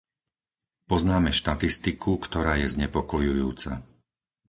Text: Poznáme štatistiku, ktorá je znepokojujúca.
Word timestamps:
Poznáme 0.89 1.29
štatistiku, 1.41 2.11
ktorá 2.25 2.53
je 2.61 2.67
znepokojujúca. 2.75 3.71